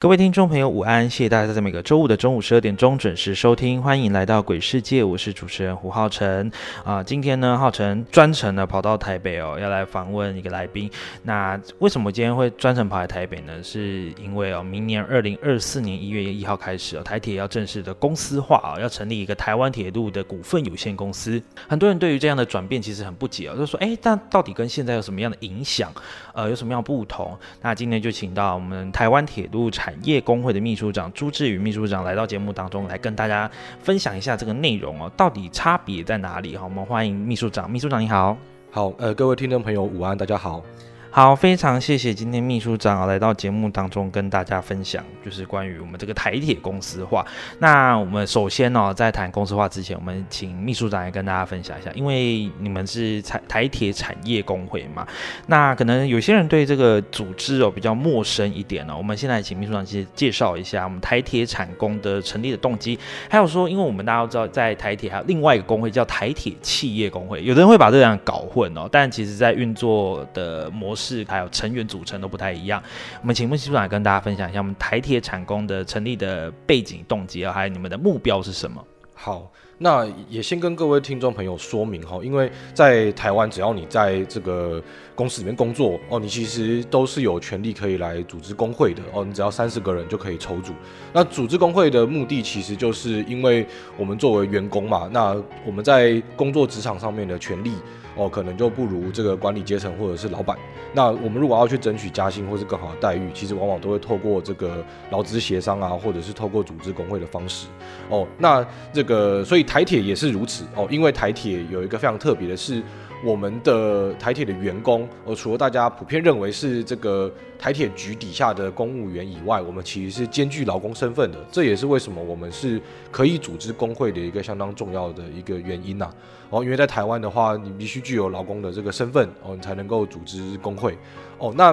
[0.00, 1.10] 各位听众朋友，午安！
[1.10, 6.48] 谢谢大家在每个周五的中午十二点钟准时收听，欢迎来到鬼世界，我是主持人胡浩辰
[6.84, 7.02] 啊。
[7.02, 10.88] 今天呢，浩辰专程的跑到台北哦，要来访问一个来宾。
[11.24, 13.60] 那为什么今天会专程跑来台北呢？
[13.60, 21.42] 是因为哦，明年二零二四年一月一号开始哦，台铁要正式的公司化啊，要成立一个台湾铁路的股份有限公司。
[21.66, 25.92] 很多人对于这样的转变其实很不解哦，就说哎，但到底跟现在有什么样的影响？
[26.34, 27.36] 呃，有什么样不同？
[27.60, 33.50] 那今天就请到我们台湾铁路产业工会的秘书长朱志宇秘书长来到节目当中，来跟大家
[33.82, 36.56] 分享一下这个内容哦，到底差别在哪里？
[36.56, 37.70] 好，我们欢迎秘书长。
[37.70, 38.36] 秘书长你好，
[38.70, 40.62] 好，呃，各位听众朋友午安，大家好。
[41.10, 47.26] 好，非常谢谢今天秘书长啊来到节目当中跟大家分享，就是关于我们这个台铁公司化。
[47.58, 55.04] 那我们首先呢，在谈公司化之前，我们请秘书长来跟大家分享一下，因为你们是台台铁产业工会嘛，
[55.46, 58.94] 那可能有些人对这个组织哦比较陌生一点呢。
[58.96, 62.96] 我们现在请秘书长先介绍一下我们台铁产工的成立的动机，
[63.30, 72.82] 还有说，因为我们大家都知道，在台铁还有另外一个工会叫台铁企业工会，有的人会把这两搞混哦，但其实在运作的模式是还有成员组成都不太一样。
[73.22, 78.84] 我们请秘书长跟大家分享一下我们台铁产工的成立的背景动机啊，还有你们的目标是什么？
[79.14, 84.80] 好，那也先跟各位听众朋友说明哈，因为在台湾，只要你在这个
[85.16, 89.24] 公司里面工作哦，你其实都是有权利可以来组织工会的哦。
[89.24, 90.72] 你只要三十个人就可以筹组。
[91.12, 93.66] 那组织工会的目的，其实就是因为
[93.96, 95.36] 我们作为员工嘛，那
[95.66, 97.72] 我们在工作职场上面的权利。
[98.18, 100.58] 哦，可能就不如这个管理阶层或者是老板。
[100.92, 107.68] 那我们如果要去争取加薪或是更好的待遇，其实往往都会透过这个劳资协商啊，或者是透过组织工会的方式。
[108.10, 112.82] 哦，那这个所以台铁也是如此哦，因为台铁有一个非常特别的是。
[113.24, 121.38] 我们的台铁的员工，呃，除了大家普遍认为是这个台铁局底下的公务员以外，我们其实是兼具劳工身份的。
[121.50, 122.80] 这也是为什么我们是
[123.10, 126.08] 可以组织工会的一个相当重要的一个原因呐。
[126.50, 130.96] 哦，因为在台湾的话，你必须具有劳工的这个身份，哦，你才能够组织工会。
[131.38, 131.72] 哦，那，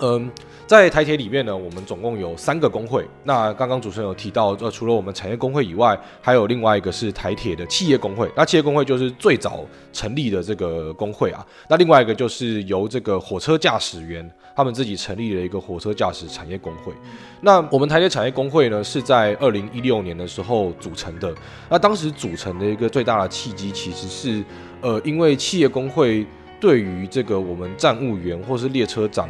[0.00, 0.30] 嗯。
[0.66, 3.04] 在台铁里面呢，我们总共有三个工会。
[3.24, 8.30] 那刚刚主持人有提到，呃，除了我们产业工会以外，还有另外一个是台铁的企业工会。
[8.36, 11.44] 那企业工会就是最早成立的这个工会啊。
[11.68, 16.92] 那另外一个就是由这个火车驾驶员他们自己成立了一个火车驾驶产业工会。
[17.40, 21.34] 那我们台铁产业工会呢，是在二零一六年的时候组成的。
[21.68, 24.44] 那当时组成的一个最大的契机，其实是
[24.82, 26.24] 呃，因为企业工会
[26.60, 29.28] 对于这个我们站务员或是列车长。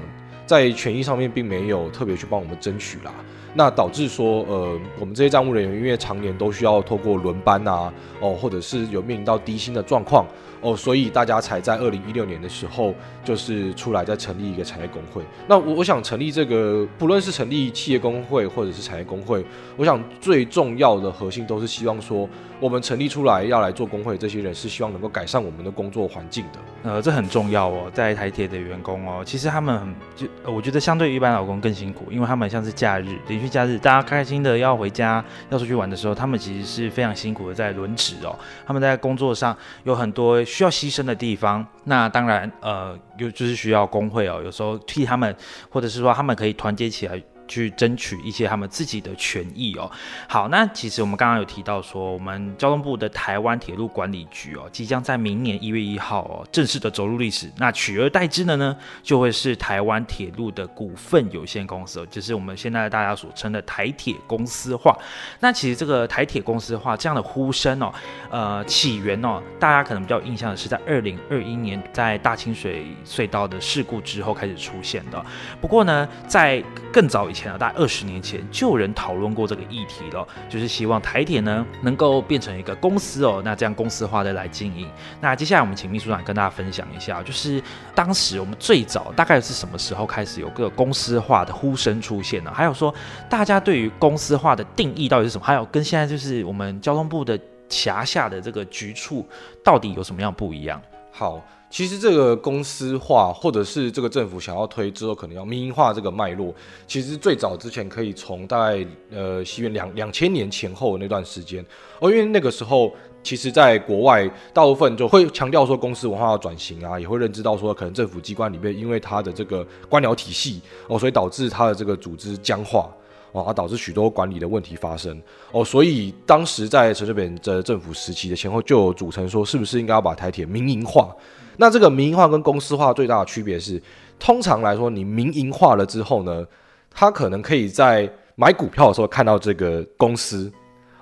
[0.50, 3.12] 在权益上面并没有特别去帮我们争取啦，
[3.54, 10.26] 那导致说，呃，我们这些站务人员因为常年都需要透过轮班啊，哦，或者是有面临到低薪的状况。
[10.60, 12.94] 哦，所以大家才在二零一六年的时候，
[13.24, 15.22] 就是出来再成立一个产业工会。
[15.48, 19.44] 那我我想成立这个，不论是成立企业工会或者是产业工会，
[19.76, 22.28] 我想最重要的核心都是希望说，
[22.60, 26.60] 我们成立出来要来做工会，这些人是希望能够改善我们的工作环境的。
[26.82, 40.44] 呃，这很重要哦，在台铁的员工哦，其实他们很就我觉得相对于一般老公更辛苦，因为他们像是假日连续假日，大家开心的要回家要出去玩的时候，他们其实是非常辛苦的在轮值哦，他们在工作上有很多。
[40.50, 45.34] 需要牺牲的地方，那当然，呃，有就是需要工会哦，有时候替他们，
[45.70, 47.22] 或者是说他们可以团结起来。
[47.50, 49.90] 去争取一些他们自己的权益哦。
[50.28, 57.50] 好，那其实我们刚刚有提到说，我们交通部的台湾铁路管理局哦，即将在明年一月一号哦，正式的走入历史。
[57.56, 64.96] 那取而代之的呢，就会是台湾铁路的股份有限公司，就是我们现在大家所称的台铁公司化。
[65.40, 67.92] 那其实这个台铁公司化这样的呼声哦，
[68.30, 75.20] 呃，起源哦，大家可能比较印象的是在二零二一年在大清水隧道的事故之后开始出现的。
[75.60, 76.62] 不过呢，在
[76.92, 77.39] 更早以前。
[77.40, 84.88] 前啊，大概二十年前就有人讨论过这个议题了，就是希望台铁呢能够变成一个公司哦，那这样公司化的来经营。
[85.20, 87.62] 那接下来我们请秘书长跟大家分享一下，就是
[87.94, 92.52] 当时我们最早大概是什么时候开始有个公司化的呼声出现呢？
[92.54, 92.94] 还有说
[93.28, 95.44] 大家对于公司化的定义到底是什么？
[95.44, 97.38] 还有跟现在就是我们交通部的
[97.68, 99.26] 辖下的这个局处
[99.64, 100.80] 到底有什么样不一样？
[101.12, 101.40] 好，
[101.70, 106.52] 其实这个公司化，或者是这个政府想要推之后可能要民营化这个脉络，
[106.86, 111.64] 其实最早之前可以从大概呃西元两两千年前后那段时间
[112.00, 122.90] 哦，因为那个时候其实在国外大部分就会强调说公司文化要转型啊，也会认知到说可能政府机关里面因为它的这个官僚体系哦，所以导致它的这个组织僵化。
[123.32, 125.20] 哦，而导致许多管理的问题发生
[125.52, 131.14] 哦，所以当时在陈水扁的政府时期的前后，就有组成说，是不是应该要把台铁民营化？
[131.56, 133.80] 那这个民营化跟公司化最大的区别是，
[134.18, 136.46] 通常来说，你民营化了之后呢，
[136.90, 140.50] 他可能可以在买股票的时候看到这个公司。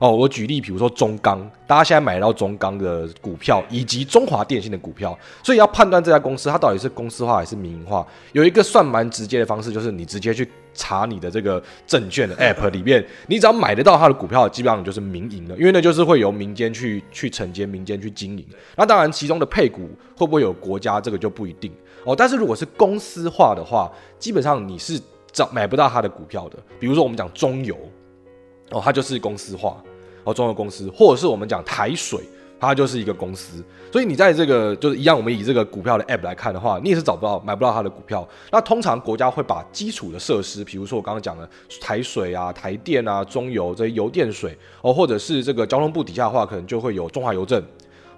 [0.00, 10.48] 哦，我举例，比如说中钢，大家现在买到中钢的股票，以及中华电信的股票，所以要判断这家公司它到底是公司化还是民营化，有一个算蛮直接的方式，就是你直接去
[10.78, 18.46] 查你的这个证券的 App 里面，你只要买得到它的股票，基本上就是民营的，因为那就是会由民间去去承接，民间去经营。
[18.76, 21.70] 那当然，其中的配股会不会有国家，这个就不一定
[22.04, 22.16] 哦。
[22.16, 24.98] 但是如果是公司化的话，基本上你是
[25.32, 26.56] 找买不到它的股票的。
[26.78, 27.76] 比如说我们讲中油。
[28.70, 29.82] 哦，它就是公司化，
[30.24, 32.20] 哦，中油公司，或者是我们讲台水，
[32.60, 33.62] 它就是一个公司。
[33.90, 38.26] 所以你在这个就是一样，我们以这个股票的 app 来看的话，你也是找不到、买不到它的股票。
[38.52, 41.48] 那通常国家会把基础的设施，比如说我刚刚讲的
[41.80, 47.62] 台水啊、台电啊、中油这些油电水，哦，或者是这个交通部底下的话，可能就会有中华邮政，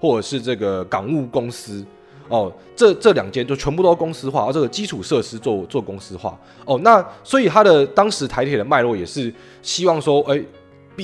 [0.01, 1.85] 或者是这个港务公司，
[2.29, 6.37] 哦，这这两间就全部都公司化，而这个基础设施做做公司化。
[6.65, 9.33] 哦，那所以它的当时台铁的脉络也是。
[9.63, 10.43] 希望说，哎。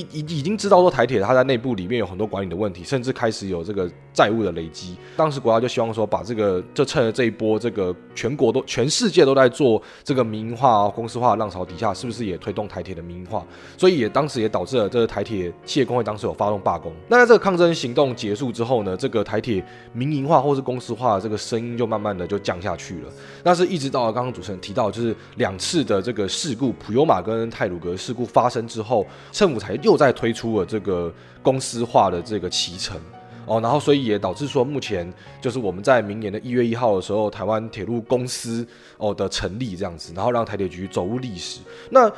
[0.00, 4.96] 已已经知道说台铁它在内部里面有很多管理的问题，甚至开始有这个债务的累积。
[5.16, 13.46] 当时国家就希望说把这个，就趁着这一波这个全国都全世界都在做这个民营化、公司化的浪潮底下，是不是也推动台铁的民营化？
[13.78, 16.92] 所以也当时也导致了这个台铁企业工会当时有发动罢工。
[17.08, 23.12] 那在这个抗争行动结束之后呢，这个台铁民营化或是公司化的这个声音就慢慢的就降下去了。
[23.44, 29.76] 那是一直到刚刚主持人提到，就是两次的这个事故，普悠玛跟泰鲁格事故发生之后，政府才。
[29.86, 31.12] 又在推出了这个
[31.42, 33.00] 公司化的这个骑程
[33.46, 35.10] 哦，然后所以也导致说目前
[35.40, 38.66] 就是我们在明年的一月一号的时候，台湾铁路公司
[38.98, 41.60] 哦的成立这样子，然后让台铁局走入历史。
[41.88, 42.10] 那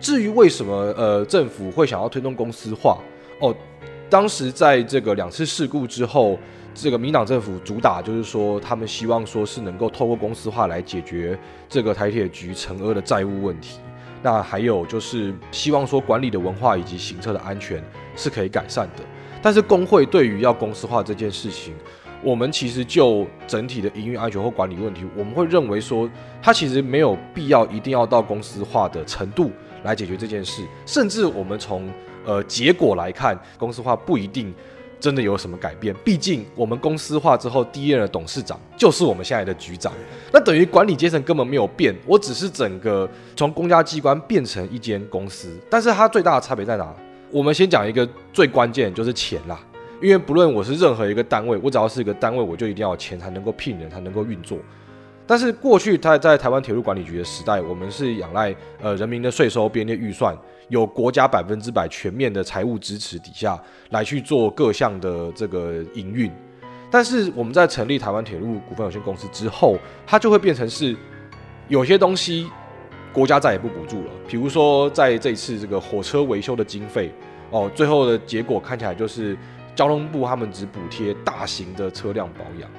[0.00, 2.98] 至于为什么呃政府会想要推动公司化
[3.40, 3.54] 哦，
[4.10, 6.36] 当时在这个两次事故之后，
[6.74, 11.38] 这个民党政府主打就是说他们希望说是能够透过公司化来解决
[11.68, 13.78] 这个台铁局承额的债务问题。
[14.22, 17.82] 那还有就是希望说管理的文化以及行车的安全
[18.14, 19.02] 是可以改善的，
[19.42, 21.74] 但是工会对于要公司化这件事情，
[22.22, 26.08] 我们其实就整体的营运安全或管理问题，我们会认为说
[26.40, 29.50] 它其实没有必要一定要到公司化的程度
[29.82, 31.92] 来解决这件事，甚至我们从
[32.24, 34.54] 呃结果来看，公司化不一定。
[35.02, 35.92] 真的有什么改变？
[36.04, 39.92] 毕竟我们公司化之后，第一任的董事长就是我们现在的局长，
[40.32, 41.92] 那等于管理阶层根本没有变。
[42.06, 46.94] 我只是整个从公家机关变成一间公司，但是它最大的差别在哪？
[47.32, 49.58] 我们先讲一个最关键，就是钱啦。
[50.00, 54.56] 因为不论我是任何一个单位，我只要是一个单位，我就一定要钱才能够聘人，才能够运作。
[55.26, 60.36] 但是过去在在台湾铁路管理局的时代，我们是仰赖呃人民的税收编列预算。
[60.68, 63.60] 有国家百分之百全面的财务支持底下，
[63.90, 66.30] 来去做各项的这个营运。
[66.90, 69.76] 但是我们在成立台湾铁路股份有限公司之后，
[70.06, 70.96] 它就会变成是
[71.68, 72.50] 有些东西
[73.12, 74.10] 国家再也不补助了。
[74.26, 77.12] 比如说在这一次这个火车维修的经费，
[77.50, 79.36] 哦，最后的结果看起来就是
[79.74, 82.70] 交通部他们只补贴大型的车辆保养，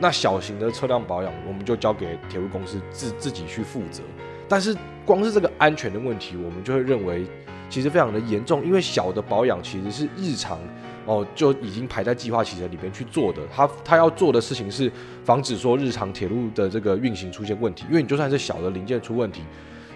[0.00, 4.02] 那小型的车辆保养我们就交给铁路公司自自己去负责。
[4.48, 7.24] 但是光是这个安全的问题，我们就会认为
[7.68, 10.58] 其实非常的严重，因为小的保养其实是日常
[11.06, 13.42] 哦就已经排在计划期的里边去做的。
[13.54, 14.90] 他他要做的事情是
[15.24, 19.42] 防止说日常铁路的这个运行出现问题，因为你就算是小的零件出问题，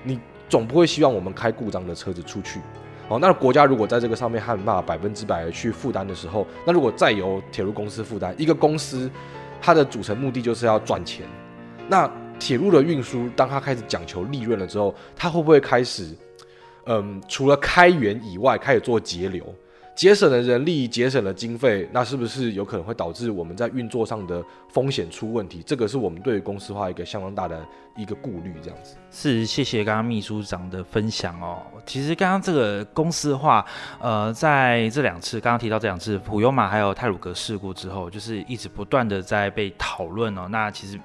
[0.04, 2.60] 你总不会希望我们开故障的车子出去
[3.08, 3.18] 哦。
[3.18, 9.10] 那国家如果在这个上面还没办法百分之百的去负担的时候，那如果再由铁路公司负担，一个公司
[9.64, 11.26] 它的组成目的就是要赚钱，
[11.88, 12.10] 那。
[12.36, 16.14] 铁路的运输，当它开始讲求利润了之后，它会不会开始，
[16.84, 19.54] 嗯，除了开源以外，开始做节流？
[19.94, 25.62] 节省了人力，节省了经费，那是不是有可能会导致我们在运作上的风险出问题？
[25.64, 27.64] 这个是我们对于公司化一个相当大的
[27.96, 28.96] 一个顾虑，这样子。
[29.10, 31.62] 是，谢谢刚刚秘书长的分享哦。
[31.86, 33.64] 其实刚刚这个公司化，
[34.00, 40.48] 呃，在这两次刚刚提到这两次普悠玛还有泰鲁格事故之后，就是一直不断的在被讨论哦。
[40.50, 40.98] 那其实。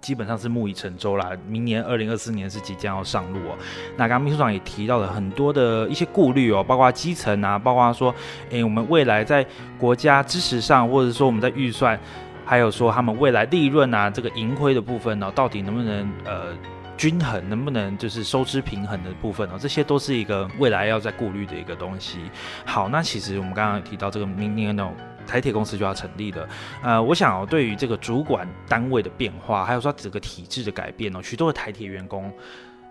[0.00, 3.58] 基本上是木已成舟啦，明年二零二四年是即将要上路哦。
[3.96, 8.14] 那刚刚秘书长也提到了很多的一些顾虑哦，包括基层啊，包括说，
[8.50, 9.44] 诶，我们未来在
[9.78, 11.98] 国家支持上，或者说我们在预算，
[12.44, 16.56] 还有说他们未来利润啊，这个盈亏的部分呢，到底能不能呃
[16.96, 22.18] 均衡，能不能就是收支平衡的部分哦，这些都是一个未来要在顾虑的一个东西。
[22.64, 24.88] 好，那其实我们刚刚提到这个明年呢。
[25.28, 26.48] 台铁公司就要成立了，
[26.82, 32.32] 呃，我想对于这个主管单位的变化，还有说整个体制的改变哦，许多的台铁员工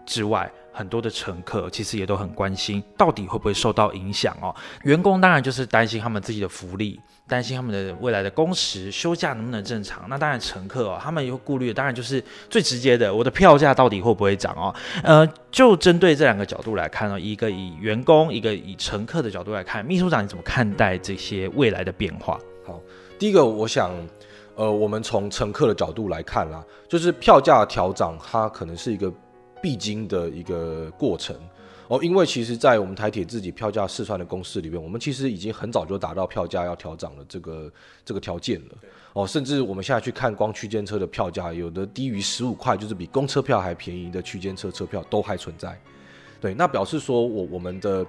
[0.06, 4.56] 之外，很多的乘客其实也都很关心，到底会不会受到影响哦？
[4.84, 7.02] 员工当然就是担心他们自己的福利。
[7.28, 10.06] 担心他们的未来的工时、休假能不能正常？
[10.08, 14.74] 那当然，乘客哦，他们有顾虑的，当然就是最直接的，我的票价到底会不会涨哦？
[15.04, 22.40] 呃，就针对这两个角度来看哦，一个以员工，一个以乘客的角度来看，秘书长你怎么看待这些未来的变化？
[22.66, 22.82] 好，
[23.20, 23.92] 第一个，我想，
[24.56, 29.12] 呃，我们从乘客的角度来看啦，就是票价调涨，它可能是一个
[29.62, 31.36] 必经的一个过程。
[31.88, 37.72] 哦，因为其实，在我们台铁自己票价试算的公式里面，我们其实已经很早就达到票价要调涨的这个
[38.04, 38.76] 这个条件了。
[39.14, 45.80] 哦，甚至我们现在去看光区间车的票价，有的低于十五块，就是比公车票还便宜的区间车车票都还存在。
[46.42, 48.06] 对，那表示说我我们的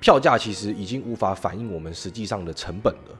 [0.00, 3.18] 票价其实已经无法反映我们实际上的成本了，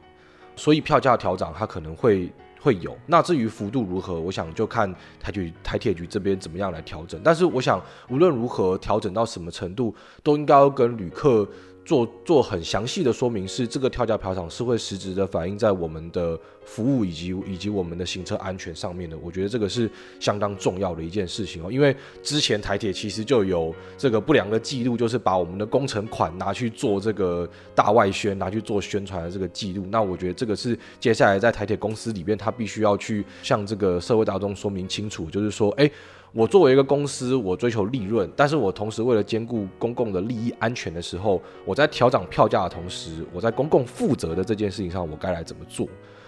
[0.55, 2.29] 所以票价调涨它可能会。
[2.65, 7.21] 会有，那至于幅度如何，我想就看台局台铁局这边怎么样来调整。
[7.23, 7.79] 但是我想，
[8.09, 9.93] 无论如何调整到什么程度，
[10.23, 11.47] 都应该要跟旅客。
[11.85, 19.15] 做做很详细的说明，是这个跳价票场是会实质的反映在我们的服务以及以及我们的行车安全上面的。
[19.19, 19.89] 我觉得这个是
[20.19, 29.85] 相当重要的一件事情哦，因为之前台铁其实就有这个不良的记录，就是把我们的工程款拿去做这个大外宣，拿去做宣传的这个记录。
[29.91, 35.89] 那我觉得这个是接下来在台铁公司里边，他必须要去向这个社会大众说明清楚，就是说，哎。
[36.37, 45.87] 我作为一个公司，我追求利润，但是我同时为了兼顾公共的利益安全的时候，我在调整票价的同时，我在公共负责的这件事情上，我该来怎么做？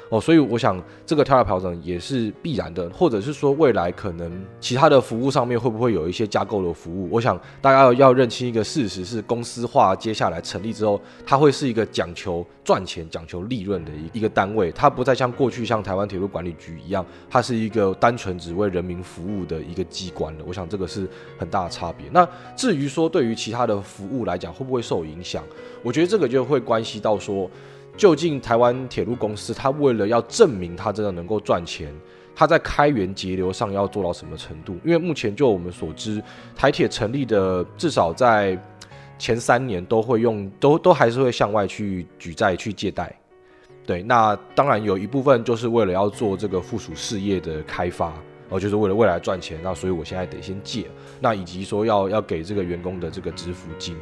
[0.09, 7.09] 哦，所以我想这个跳价调整也是必然的，或者是说未来可能其他的服务上面会不会有一些加购的服务？
[7.11, 20.43] 我想大家要要认清一个事实是，公司化接下来成立之后，它会是一个讲求赚钱、讲求利润的一一个单位，它不再像过去像台湾铁路管理局一样，它是一个单纯只为人民服务的一个机关了。
[20.47, 21.05] 我想这个是
[21.37, 22.07] 很大的差别。
[22.13, 25.43] 那至于说对于其他的服务来讲会不会受影响，
[25.83, 27.51] 我觉得这个就会关系到说。
[27.97, 31.91] 究竟台湾铁路公司，他为了要证明他真的能够赚钱，
[32.35, 34.77] 他在开源节流上要做到什么程度？
[34.85, 36.21] 因为目前就我们所知，
[36.55, 38.57] 台铁成立的至少在
[39.17, 43.11] 前三年都会用，都都还是会向外去举债去借贷。
[43.83, 48.13] 对，那当然有一部分就是为了要做这个附属事业的开发，
[48.49, 49.57] 哦，就是为了未来赚钱。
[49.63, 50.85] 那所以我现在得先借，
[51.19, 53.97] 那以及说要要给这个员工的这个支付金。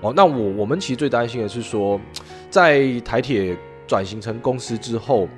[0.00, 2.00] 哦，那我我们其实最担心的是说，
[2.56, 3.54] 在台铁
[3.86, 5.28] 转型成公司之后，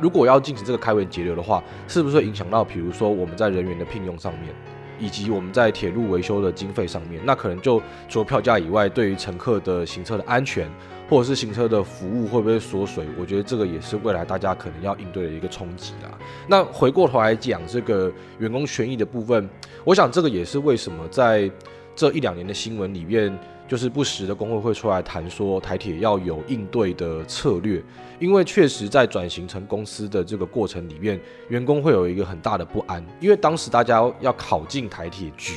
[0.00, 4.52] 如果要进行这个开源节流的话，是不是会影响到，比如说我们在人员的聘用上面，
[4.98, 10.68] 以及我们在铁路维修的经费上面，那可能就除了票价以外，对于乘客的行车的安全，
[11.08, 13.06] 或者是行车的服务会不会缩水？
[13.16, 16.18] 我觉得这个也是未来大家可能要应对的一个冲击啦。
[16.48, 19.48] 那回过头来讲这个员工权益的部分，
[19.84, 21.48] 我想这个也是为什么在
[21.94, 23.38] 这一两年的新闻里面。
[23.70, 27.80] 就是不时的工会会出来谈说台铁要有应对的策略，
[28.18, 35.54] 因为确实在转型成公司的这个过程里面，员工会有一个很大的不安，因为当时大家要考进台铁局，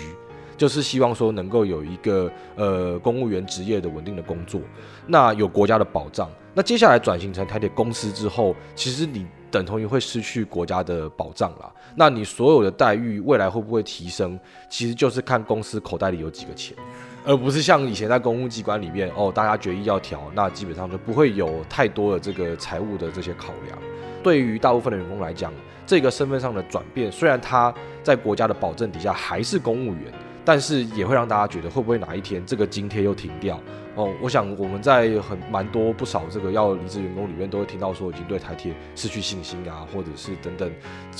[0.55, 4.61] 就是希望说能够有一个呃公务员职业的稳定的工作，
[5.07, 6.29] 那有国家的保障。
[6.53, 11.73] 那接下来转型成台铁公司之后，其实你等同于会失去国家的保障了。
[11.95, 14.39] 那你所有的待遇未来会不会提升，
[14.69, 16.77] 其实就是看公司口袋里有几个钱。
[17.25, 23.77] 而不是像以前在公务机关里面哦，大家决议要调，那基本上就不会有太多的这个财务的这些考量。
[24.21, 25.53] 对于大部分的员工来讲，
[25.85, 30.11] 这个身份上的转变，虽然他在国家的保证底下还是公务员，
[30.43, 33.59] 但是也会让大家觉得会不会哪一天这个津贴又停掉
[33.95, 34.09] 哦？
[34.21, 40.69] 我想我们在很蛮多不少这个要离职员工里面都会听到说已经对台铁失去信心啊，或者是等等，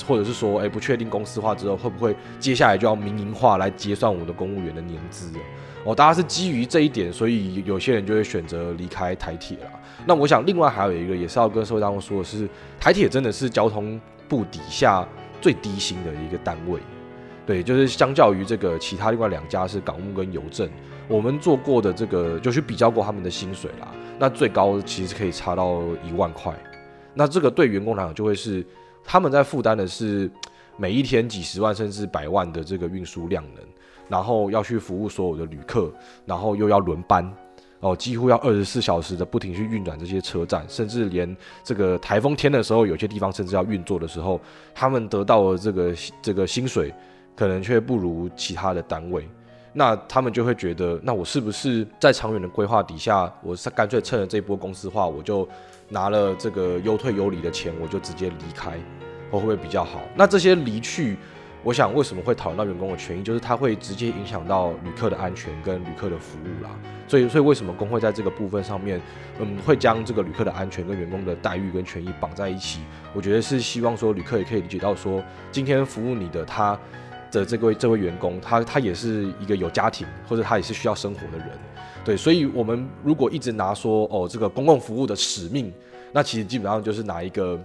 [0.06, 5.38] 或者是说哎不确定公司化之后会不会接下来就要民营化来结算我们的公务员的年资了
[5.84, 5.94] 哦？
[5.94, 9.70] 大家是基于这一点，所以有些人就会选择离开台铁了。
[10.06, 12.48] 那我想另外还有一个也是要跟社会大众说的是，
[12.80, 15.06] 台铁真的是交通部底下
[15.40, 16.80] 最低薪的一个单位。
[17.46, 20.68] 对，就是相较于这个其他另外两家是港务跟邮政，
[21.08, 23.92] 我们做过的这个就去比较过他们的薪水啦。
[24.18, 26.54] 那最高其实可以差到一万块。
[27.12, 28.64] 那这个对员工来讲就会是
[29.04, 30.30] 他们在负担的是
[30.76, 33.62] 每一天几十万甚至百万的这个运输量能，
[34.08, 35.92] 然后要去服务所有的旅客，
[36.24, 37.30] 然后又要轮班
[37.80, 44.40] 哦，几乎要二十四小时的不停去运转这些车站，甚至连这个台风天的时候，有些地方甚至要运作的时候，
[44.74, 46.92] 他们得到的这个这个薪水。
[47.36, 49.28] 可能却不如其他的单位，
[49.72, 55.48] 那他们就会觉得，那我是不是在长远的规划底下，我是干脆趁着这波公司化，我就
[55.88, 58.78] 拿了这个优退优离的钱，我就直接离开，
[59.32, 60.00] 会不会比较好？
[60.14, 61.16] 那这些离去，
[61.64, 66.70] 我想为什么会讨论到员工的权益，就是它会直接影响到旅客的安全跟旅客的服务啦。
[67.08, 69.00] 所以，所以为什么工会在这个部分上面，
[69.40, 72.80] 嗯，会将这个旅客的安全跟员工的待遇跟权益绑在一起？
[73.14, 76.78] 我觉得是希望说旅客也可以理解到说，今天服务你的他。
[77.32, 81.50] 的这位这位员工，他他也是一个有家庭，或者他也是需要生活的人，
[82.04, 85.74] 对，所以我们如果一直拿说哦这个公共服务的使命，
[86.12, 87.58] 那其实基本上就是拿一个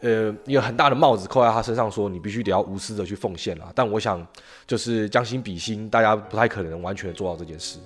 [0.00, 3.70] 呃一个很大的帽子扣在他身上，说你必须得要无私的去奉献了。
[3.74, 4.26] 但我想
[4.66, 7.78] 就是将心比心，大家不太可能完全做到这件事。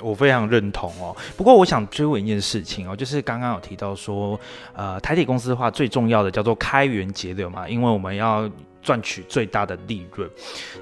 [0.00, 1.16] 我非常认同哦。
[1.36, 4.38] 不过我想追问一件事情哦，就是刚刚有提到说，
[4.74, 8.50] 呃，台铁公司的话最重要的叫做开源节流嘛，因为我们要。
[8.82, 10.30] 赚取最大的利润。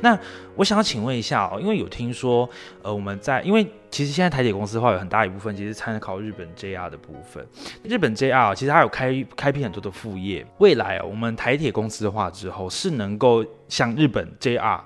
[0.03, 0.15] 那
[0.57, 2.47] 我想要请问一下哦，因为有听说，
[2.83, 7.47] 呃，我们在因为其实现在台铁公司的话有很大一部分其实参考日本 JR 的部分。
[7.85, 10.45] 日本 JR 其实它有开开辟很多的副业。
[10.59, 14.81] 未来，我们台铁公司化之后是能够像日本 JR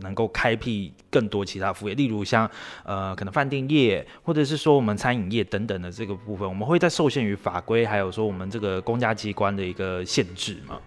[0.00, 2.50] 能够开辟更多其他副业，例如像
[2.84, 10.80] 呃可能饭店业，或者是说我们餐饮业等等的这个部分，我们会在受限于法规，还有说我们这个公家机关的一个限制吗？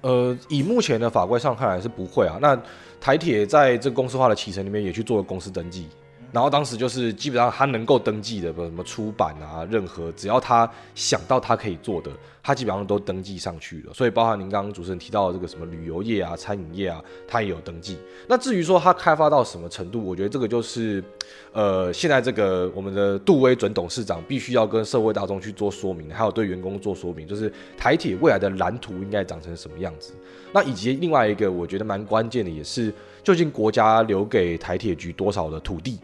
[0.00, 2.36] 呃，以目前的法规上看来是不会啊。
[2.42, 2.60] 那
[3.00, 5.86] 台铁在这公司化的启程里面也去做了公司登记。
[6.32, 12.10] 然后当时就是基本上他能够登记的，不什么出版啊，任何只要他想到他可以做的，
[12.42, 13.92] 他基本上都登记上去了。
[13.92, 17.98] 所以包含您刚刚主持人提到的这个什么旅游业啊、餐饮业啊，他也有登记。
[18.26, 21.04] 那至于说他开发到什么程度，我觉得这个就是，
[21.52, 30.14] 呃，现在这个我们的杜威准董事长必须要跟社会大众去做说明，还有对员工做说明，就是台铁未来的蓝图应该长成什么样子。
[30.50, 32.90] 那以及另外一个我觉得蛮关键的，也是
[33.22, 36.00] 究竟国家留给台铁局多少的土地。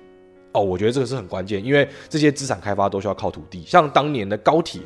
[0.52, 3.62] 哦，我觉得这个是很关键，因为这些资产开发都需要靠土地。
[3.66, 4.80] 像当年的高铁，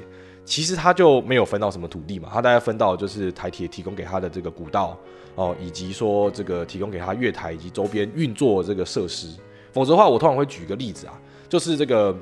[0.44, 4.98] 其实它就没有分到什么土地嘛，它大概分到就是台铁提供给它的这个古道
[5.34, 9.28] 哦，以及说这个提供给它月台以及周边运作这个设施。
[9.72, 12.16] 否则的话，我通常会举个例子啊，就是这个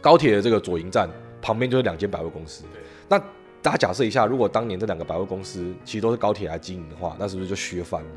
[0.00, 1.08] 高铁的这个左营站
[1.40, 2.64] 旁边就是两间百货公司，
[3.08, 3.22] 那。
[3.62, 8.08] 大家假设一下，如果当年这两个百货公司其实都是高铁来经营的话，那是不是就削翻了？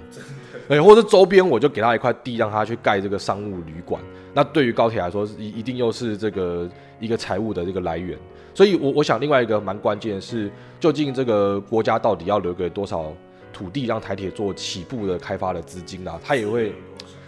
[0.67, 4.01] 对，或者周边我就给他一块地，让他去盖这个商务旅馆。
[4.33, 6.67] 那对于高铁来说，一一定又是这个
[6.99, 8.17] 一个财务的这个来源。
[8.55, 13.13] 所以，我我想另外一个蛮关键的是，究竟这个国家到底要留给多少
[13.53, 16.19] 土地，让台铁做起步的开发的资金啊？
[16.23, 16.73] 它也会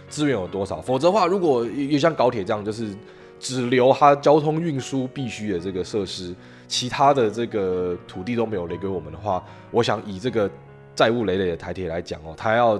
[0.08, 0.80] 资源有多少？
[0.80, 2.88] 否则的话，如果又像高铁这样，就是
[3.38, 6.34] 只留它交通运输必须的这个设施。
[6.66, 10.50] 其他的这个土地都没有留给我们的话，我想以这个
[10.94, 12.78] 债务累累的台铁来讲哦，他要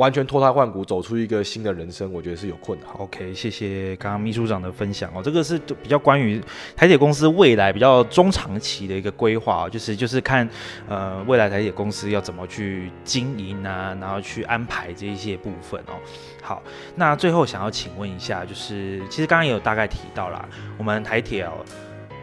[0.00, 2.88] 完全脱胎换骨，走出一个新的人生，我觉得是有困难。
[2.94, 6.42] OK，谢谢刚刚秘书长的分享哦，这个是比较关于
[6.74, 10.48] 台铁公司未来比较中长期的一个规划，就是就是看
[10.88, 15.92] 呃未来台铁公司要怎么去经营啊，然后去安排这一些部分哦。
[16.40, 16.62] 好，
[16.96, 21.52] 那最后想要请问一下，就是其实刚刚也有大概提到啦，我们台铁哦。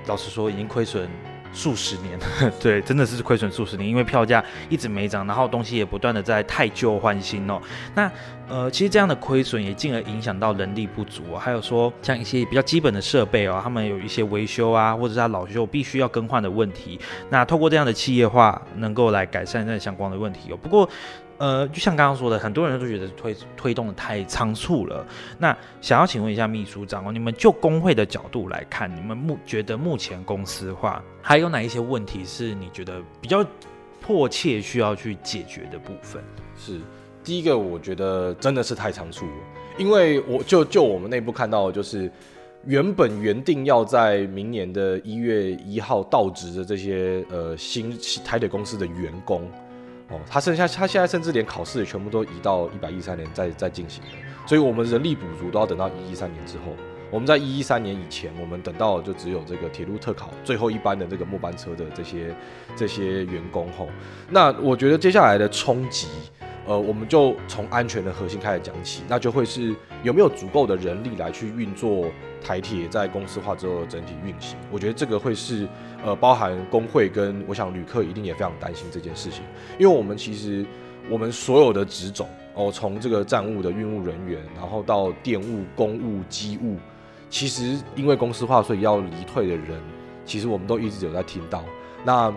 [0.07, 1.09] 老实说，已经亏损
[1.53, 2.19] 数十年，
[2.61, 7.59] 对，真的是亏损数十年，因为票价一直没涨，然后东西也不断的在太旧换新哦。
[7.95, 8.11] 那
[8.47, 16.99] 呃，其实这样的亏损也进而影响到人力不足，还有说像一些比较基本的设备哦，他们有一些维修啊，或者是他老旧必须要更换的问题。
[17.29, 20.57] 那透过这样的企业化，能够来改善那相关的问题哦。
[20.61, 20.89] 不过。
[21.37, 25.05] 呃，就像刚刚说的，很多人都觉得推推动的太仓促了。
[25.37, 33.45] 那想要请问一下秘书长哦，你们就工会的角度来看，你们目觉得目前公司化还有哪一些问题是你觉得比较
[34.01, 36.23] 迫切需要去解决的部分？
[36.55, 36.79] 是
[37.23, 39.31] 第一个，我觉得真的是太仓促了。
[39.77, 42.11] 因为我就就我们内部看到，就是
[42.65, 47.95] 原本原定要在明年的一月一号到职的这些呃新
[48.25, 49.47] 台铁公司的员工，
[50.09, 54.01] 哦，他剩下他现在甚至连考试也全部都移到一百一三年再再进行，
[54.45, 56.73] 所以我们人力补足都要等到一一三年之后。
[57.09, 62.35] 我们在一一三年以前，我们等到就只有这个铁路特考最后一班的这个末班车的这些
[62.75, 63.87] 这些员工吼。
[64.29, 66.07] 那我觉得接下来的冲击。
[66.67, 72.07] 呃，我们就从安全的核心开始讲起，那就会是有没有足够的人力来去运作
[72.43, 74.57] 台铁在公司化之后的整体运行。
[74.69, 75.65] 我觉得这个会是
[76.03, 79.43] 呃，包含工会跟我想旅客一定也非常担心这件事情，
[79.79, 80.65] 因为我们其实
[81.09, 86.75] 我们所有的职种哦，从这个站务的运务人员，然后到电务、公务、机务，
[87.29, 89.79] 其实因为公司化所以要离退的人，
[90.25, 91.63] 其实我们都一直有在听到。
[92.03, 92.33] 那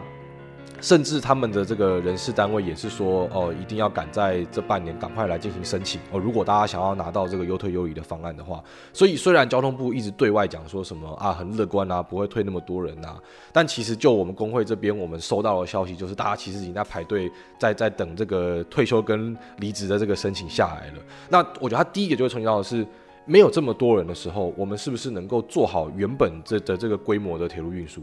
[0.81, 6.19] 甚至他们的这个人事单位也是说，哦，一定要赶在这半年赶快来进行申请哦。
[6.19, 13.21] 如果大家想要拿到这个优退优移的方案的话，所以虽然交通部一直对外讲说什么啊很乐观啊，不会退那么多人啊，
[13.53, 21.03] 但其实就我们工会这边，我们收到的消息就是，大家其实已经在排队，在在等这个退休跟离职的这个申请下来了。
[21.29, 22.87] 那我觉得他第一个就会冲击到的是，
[23.27, 28.01] 没有这么多人的时候，我们是不是能够做好原本这的这个规模的铁路运输？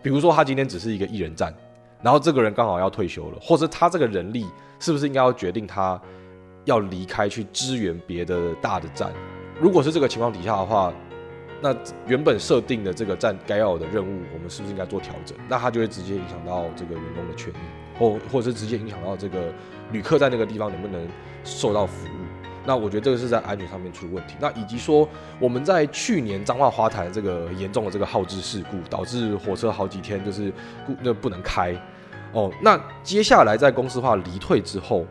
[0.00, 1.52] 比如说他今天只是一个一人站。
[2.02, 4.46] 然后这个人刚好要退休了，或者他这个人力
[4.78, 6.00] 是不是应该要决定他
[6.64, 9.12] 要离开去支援别的大的站？
[9.60, 10.92] 如果是这个情况底下的话，
[11.62, 15.36] 那原本设定的这个站该要的任务，我们是不是应该做调整？
[15.46, 19.52] 那他就会直接影响到这个员工的权益，或或者是直接影响到这个
[19.92, 21.06] 旅客在那个地方能不能
[21.44, 22.29] 受到服务？
[22.70, 24.36] 那我觉得这个是在安全上面出问题。
[24.38, 25.08] 那以及说
[25.40, 30.52] 我们在去年彰化花坛这个严重的这个耗资事故，导致火车好几天就是
[30.86, 31.74] 不那不能开
[32.32, 32.48] 哦。
[32.62, 35.04] 那接下来在公司化离退之后，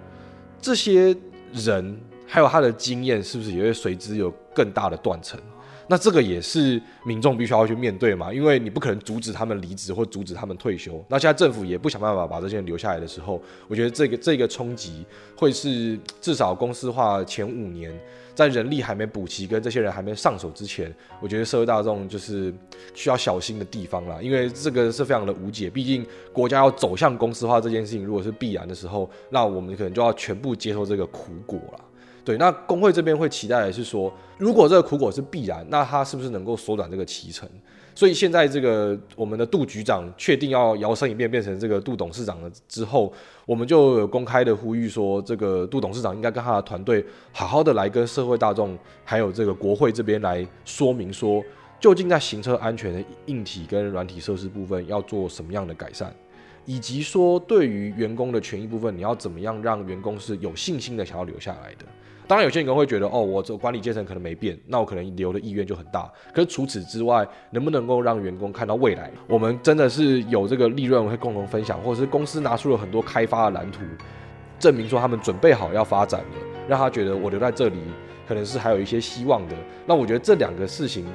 [0.62, 1.14] 这些
[1.52, 5.38] 人还有他的经验，是不是也会随之有更大的断层？
[5.92, 11.04] 那这个也是民众必须要去面对嘛，因为你不可能阻止他们离职或阻止他们退休。
[11.08, 15.04] 那现在政府也不想办法把这些人留下来的时候，我觉得这个这个冲击
[15.36, 17.92] 会是至少公司化前五年，
[18.36, 22.54] 在人力还没补齐跟这些人还没上手之前，我觉得社会大众就是
[22.94, 25.72] 需要小心的地方啦，因为这个是非常的无解。
[25.72, 31.80] 毕竟国家要走向公司化这件事情，如果是必然的时候，那我们可能就要全部接受这个苦果了。
[32.30, 37.50] 对，那工会这边会期待的是说，如果这个苦果是必然，那他是不是能够缩短这个期程？
[37.96, 43.12] 所以现在这个我们的杜局长确定要摇身一变变成这个杜董事长了之后，
[43.48, 51.44] 我们就有公开的呼吁说，这个杜董事长应该跟他的团队好好的来跟社会大众还有这个国会这边来说明说，
[51.80, 56.14] 究竟在行车安全的硬体跟软体设施部分要做什么样的改善。
[56.66, 61.86] 以及说，对于员工的权益部分，你要怎么样让员工是有信心的想要留下来的？
[62.30, 66.08] 当然，有些人可能会觉得，哦，我这管理阶层可能没变，那我可能留的意愿就很大。
[66.32, 69.10] 可是除此之外，能不能够让员工看到未来？
[69.28, 73.80] 我们真的是有这个利润会共同分享，或者是公司拿出了很多开发的蓝图，
[74.60, 76.38] 证明说他们准备好要发展了，
[76.68, 77.78] 让他觉得我留在这里
[78.28, 79.56] 可能是还有一些希望的。
[79.88, 81.08] 那我觉得这两个事情。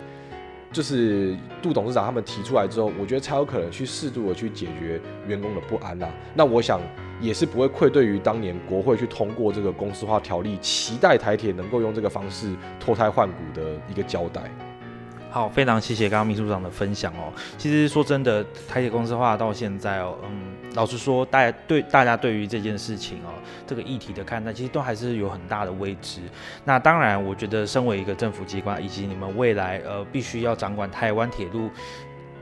[0.75, 6.09] 就是杜董事长他们提出来之后，我觉得才有可能去适度的去解决员工的不安呐。
[6.35, 6.81] 那我想
[7.21, 14.51] 也是不会愧对于当年国会去通过这个公司化条例，期待台铁能够用这个方式脱胎换骨的一个交代。
[15.35, 17.33] 好，非常谢谢刚刚秘书长的分享哦。
[17.59, 23.35] 其实说真的，台铁公司化到现在哦，嗯，老实说，大家对大家对于这件事情哦，
[23.67, 26.21] 这个议题的看待，其实都还是有很大的未知。
[26.65, 31.69] 那当然，我觉得身为一个政府机关，以及你们未来呃，必须要掌管台湾铁路。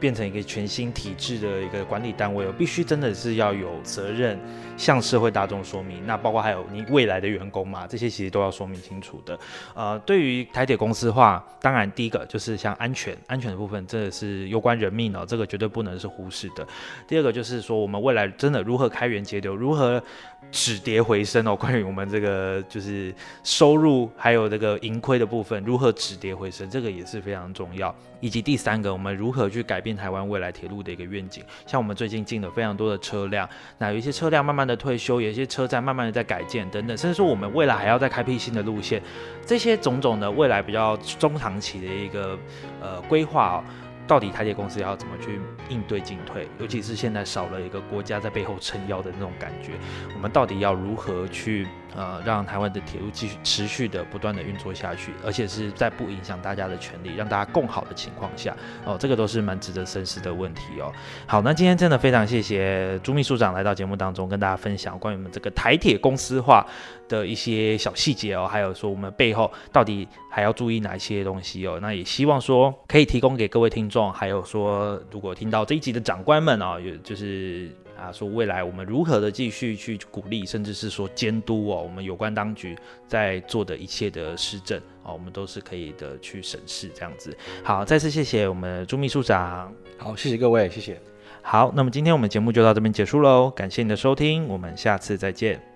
[0.02, 4.36] 变成一个全新体制的一个管理单位哦，必须真的是要有责任
[4.76, 6.04] 向社会大众说明。
[6.04, 9.38] 那包括还有你未来的员工嘛，这些其实都要说明清楚的。
[9.76, 16.66] 呃，对于台铁公司化，当然第一个就是像安全，安全的部分真的是攸关人命哦，这个绝对不能是忽视的。
[17.06, 20.02] 第二个就是说，我们未来真的如何开源节流，如何
[20.50, 21.54] 止跌回升哦？
[21.54, 27.94] 关于我们这个就是收入还有这个盈亏的部分，如何止跌回升，这个也是非常重要。
[28.20, 31.42] 以及第三个，我们如何去改变台湾未来铁路的一个愿景？
[31.66, 39.02] 像我们最近进了非常多的车辆，那有一些车辆慢慢的退休，有一些车站慢慢的在改建等等，甚至说我们未来还要再开辟新的路线，
[39.46, 42.38] 这些种种的未来比较中长期的一个
[42.80, 43.64] 呃规划。
[44.04, 46.46] 到底台铁公司要怎么去应对进退？
[46.58, 49.70] 尤其是现在少了一个国家在背后撑腰的那种感觉，
[50.12, 60.92] 我们到底要如何去呃让台湾的铁路继续持续的不断的运作下去，而且是在不影响大家的权利，让大家共好的情况下，哦，这个都是蛮值得深思的问题哦。
[61.26, 66.66] 好，那今天真的非常谢谢朱秘书长来到节目当中，跟大家分享关于我们这个台铁公司化
[67.08, 71.78] 的一些小细节哦，还有说我们背后到底还要注意哪一些东西哦。
[71.82, 77.70] 那也希望说可以提供给各位听众，还有说如果听到这一集的长官们啊，有就是
[78.02, 87.36] 啊说未来我们如何的继续去鼓励，甚至是说监督哦，我们有关当局在做的一切的施政哦，我们都是可以的去审视这样子。
[87.62, 89.72] 好，再次谢谢我们朱秘书长。
[89.96, 91.00] 好，谢谢各位，谢谢。
[91.42, 95.71] 好，那么今天我们节目就到这边结束喽，感谢你的收听，我们下次再见。